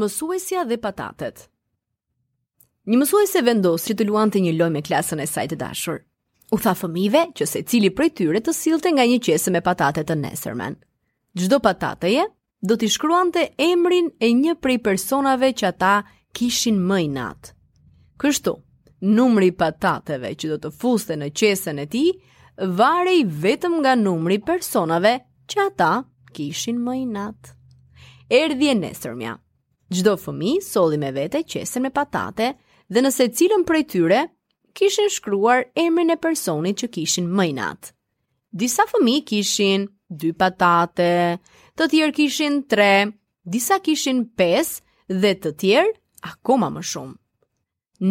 mësuesja 0.00 0.64
dhe 0.68 0.78
patatet. 0.80 1.48
Një 2.88 2.98
mësuese 3.02 3.42
vendos 3.46 3.84
që 3.86 3.94
të 3.98 4.06
luante 4.08 4.40
një 4.42 4.54
lojë 4.56 4.74
me 4.74 4.82
klasën 4.84 5.20
e 5.22 5.26
saj 5.30 5.44
të 5.52 5.58
dashur. 5.60 5.98
U 6.52 6.58
tha 6.60 6.72
fëmijëve 6.76 7.22
që 7.38 7.46
secili 7.52 7.90
prej 7.96 8.10
tyre 8.20 8.40
të 8.44 8.54
sillte 8.56 8.90
nga 8.92 9.04
një 9.08 9.20
qese 9.24 9.52
me 9.54 9.60
patate 9.64 10.02
të 10.04 10.16
nesërmen 10.22 10.74
Çdo 11.38 11.60
patateje 11.64 12.24
do 12.68 12.76
t'i 12.76 12.88
shkruante 12.92 13.46
emrin 13.64 14.10
e 14.20 14.28
një 14.36 14.56
prej 14.62 14.76
personave 14.84 15.48
që 15.56 15.68
ata 15.70 15.92
kishin 16.36 16.76
më 16.88 16.98
natë. 17.14 17.54
Kështu, 18.20 18.52
numri 19.16 19.48
i 19.48 19.54
patateve 19.62 20.34
që 20.36 20.50
do 20.52 20.58
të 20.60 20.70
fuste 20.76 21.16
në 21.16 21.30
qesen 21.40 21.80
e 21.80 21.86
tij 21.90 22.10
varej 22.76 23.22
vetëm 23.46 23.78
nga 23.84 23.94
numri 24.02 24.36
i 24.36 24.44
personave 24.44 25.14
që 25.48 25.66
ata 25.70 25.92
kishin 26.36 26.84
më 26.84 26.98
natë. 27.16 27.56
Erdhje 28.42 28.76
nesërmja. 28.82 29.38
Gjdo 29.92 30.14
fëmi 30.16 30.54
soli 30.64 30.96
me 30.96 31.10
vete 31.12 31.40
qesën 31.52 31.82
me 31.84 31.90
patate 31.92 32.46
dhe 32.92 33.00
nëse 33.02 33.24
cilën 33.36 33.64
prej 33.68 33.82
tyre 33.92 34.20
kishin 34.78 35.10
shkruar 35.12 35.66
emrin 35.82 36.14
e 36.14 36.16
personit 36.22 36.78
që 36.80 36.86
kishin 36.94 37.26
mëjnat. 37.36 37.90
Disa 38.60 38.86
fëmi 38.88 39.18
kishin 39.28 39.84
2 40.22 40.30
patate, 40.40 41.08
të 41.76 41.88
tjerë 41.92 42.14
kishin 42.18 42.56
3, 42.72 42.86
disa 43.56 43.76
kishin 43.84 44.22
5 44.40 44.70
dhe 45.24 45.34
të 45.42 45.52
tjerë 45.60 45.92
akoma 46.30 46.70
më 46.78 46.84
shumë. 46.90 47.18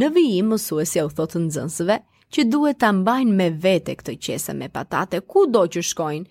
Në 0.00 0.10
vijim 0.18 0.52
mësuesi 0.52 0.98
ja 1.00 1.06
u 1.08 1.10
thotë 1.16 1.40
në 1.46 1.54
zënsëve 1.56 1.96
që 2.34 2.46
duhet 2.52 2.80
të 2.84 2.92
mbajnë 2.98 3.38
me 3.40 3.48
vete 3.64 3.96
këtë 4.02 4.18
qese 4.26 4.56
me 4.60 4.68
patate 4.76 5.22
ku 5.32 5.46
do 5.54 5.64
që 5.64 5.86
shkojnë, 5.92 6.28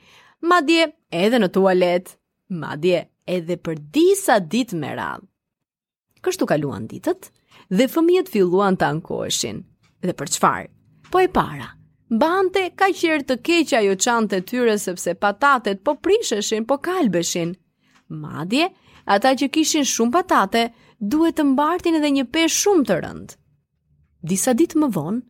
madje 0.53 0.91
edhe 1.25 1.41
në 1.41 1.49
tualet, 1.57 2.05
madje 2.65 3.01
edhe 3.37 3.57
për 3.65 3.81
disa 3.97 4.37
ditë 4.53 4.77
me 4.85 4.93
radhë. 5.01 5.25
Kështu 6.25 6.47
kaluan 6.49 6.87
ditët 6.91 7.29
dhe 7.69 7.85
fëmijët 7.91 8.31
filluan 8.33 8.75
të 8.79 8.87
ankoheshin. 8.93 9.61
Dhe 10.03 10.15
për 10.19 10.31
çfarë? 10.35 10.69
Po 11.11 11.21
e 11.23 11.27
para. 11.31 11.69
Bante 12.09 12.63
ka 12.79 12.87
qërë 12.97 13.25
të 13.29 13.37
keq 13.47 13.73
ajo 13.79 13.93
çantë 14.05 14.39
e 14.41 14.45
tyre 14.51 14.75
sepse 14.81 15.13
patatet 15.23 15.81
po 15.85 15.93
prisheshin, 16.03 16.65
po 16.65 16.77
kalbeshin. 16.77 17.55
Madje 18.09 18.67
ata 19.15 19.33
që 19.37 19.49
kishin 19.55 19.85
shumë 19.85 20.15
patate 20.17 20.63
duhet 20.99 21.37
të 21.39 21.45
mbartin 21.53 21.99
edhe 21.99 22.11
një 22.17 22.25
peshë 22.33 22.59
shumë 22.63 22.87
të 22.89 22.99
rëndë. 23.05 23.37
Disa 24.33 24.55
ditë 24.59 24.81
më 24.83 24.89
vonë, 24.97 25.21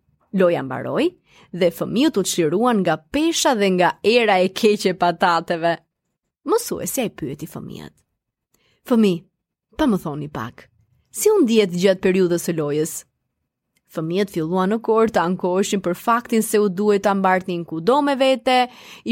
loja 0.41 0.63
mbaroi 0.65 1.09
dhe 1.51 1.69
fëmijët 1.77 2.17
u 2.21 2.25
çliruan 2.31 2.81
nga 2.81 2.95
pesha 3.15 3.53
dhe 3.59 3.69
nga 3.75 3.93
era 4.15 4.39
e 4.39 4.49
keqe 4.49 4.95
e 4.95 4.97
patateve. 5.03 5.75
Mësuesja 6.49 7.05
i 7.09 7.13
pyeti 7.21 7.51
fëmijët. 7.51 7.95
Fëmi, 8.89 9.15
pa 9.77 9.85
më 9.87 9.97
thoni 10.05 10.29
pak, 10.33 10.69
Si 11.11 11.29
unë 11.33 11.47
djetë 11.49 11.79
gjatë 11.81 12.03
periudës 12.05 12.43
e 12.45 12.53
lojës? 12.57 12.91
Fëmijët 13.95 14.29
filluan 14.33 14.69
në 14.75 14.81
kort 14.85 15.16
të 15.16 15.21
ankoheshin 15.23 15.81
për 15.85 15.95
faktin 15.97 16.43
se 16.45 16.59
u 16.61 16.67
duhet 16.79 17.01
ta 17.07 17.16
mbartnin 17.17 17.63
kudo 17.66 17.95
me 18.05 18.13
vete. 18.19 18.57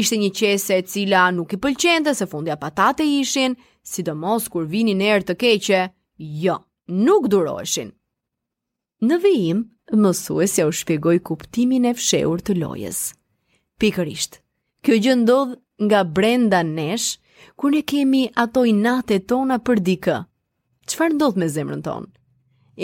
Ishte 0.02 0.18
një 0.20 0.28
qese 0.38 0.76
e 0.78 0.84
cila 0.92 1.24
nuk 1.34 1.56
i 1.56 1.58
pëlqente 1.64 2.14
se 2.14 2.28
fundja 2.30 2.54
patate 2.62 3.02
ishin, 3.14 3.56
sidomos 3.82 4.46
kur 4.52 4.68
vinin 4.76 5.02
erë 5.08 5.26
të 5.32 5.36
keqe. 5.42 5.80
Jo, 6.44 6.60
nuk 7.08 7.26
duroheshin. 7.34 7.90
Në 9.02 9.18
vijim, 9.24 9.64
mësuesja 9.90 10.68
u 10.68 10.72
shpjegoi 10.82 11.18
kuptimin 11.32 11.90
e 11.90 11.94
fshehur 11.98 12.38
të 12.46 12.60
lojës. 12.62 13.02
Pikërisht. 13.82 14.38
Kjo 14.86 14.94
gjë 15.08 15.18
ndodh 15.24 15.58
nga 15.88 16.04
brenda 16.18 16.62
nesh, 16.70 17.10
kur 17.58 17.74
ne 17.74 17.82
kemi 17.82 18.28
ato 18.44 18.62
inate 18.74 19.18
tona 19.30 19.58
për 19.66 19.82
dikë, 19.90 20.18
qëfar 20.90 21.12
ndodh 21.16 21.36
me 21.40 21.48
zemrën 21.52 21.82
tonë? 21.84 22.08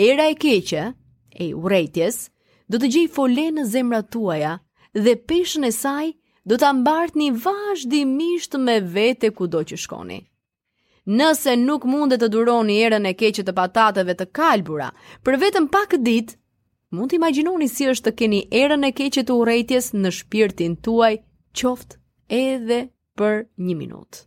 Era 0.09 0.25
e 0.31 0.35
keqe, 0.37 0.83
e 1.41 1.47
urejtjes, 1.57 2.17
do 2.69 2.79
të 2.81 2.89
gjej 2.93 3.07
fole 3.15 3.47
në 3.55 3.63
zemra 3.71 4.01
tuaja 4.13 4.55
dhe 5.05 5.13
peshën 5.29 5.65
e 5.67 5.71
saj 5.75 6.11
do 6.49 6.57
të 6.57 6.67
ambart 6.71 7.15
një 7.19 7.29
vazhdimisht 7.43 8.57
me 8.65 8.79
vete 8.95 9.31
ku 9.37 9.47
do 9.53 9.61
që 9.69 9.77
shkoni. 9.83 10.19
Nëse 11.19 11.53
nuk 11.61 11.85
mundet 11.85 12.21
të 12.23 12.31
duroni 12.33 12.79
erën 12.85 13.05
e 13.09 13.13
keqe 13.19 13.45
të 13.45 13.53
patateve 13.59 14.15
të 14.17 14.25
kalbura, 14.37 14.89
për 15.23 15.39
vetëm 15.43 15.67
pak 15.75 15.95
ditë, 16.07 16.37
mund 16.97 17.11
të 17.13 17.19
imaginoni 17.19 17.69
si 17.69 17.89
është 17.93 18.09
të 18.09 18.15
keni 18.21 18.41
erën 18.63 18.87
e 18.89 18.93
keqe 18.99 19.23
të 19.27 19.37
urejtjes 19.41 19.91
në 20.01 20.13
shpirtin 20.19 20.77
tuaj 20.85 21.13
qoftë 21.61 22.01
edhe 22.41 22.83
për 23.19 23.45
një 23.67 23.79
minutë. 23.83 24.25